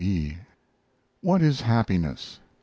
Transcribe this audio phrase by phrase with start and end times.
[0.03, 0.35] E.
[1.21, 2.39] WHAT Is HAPPINESS?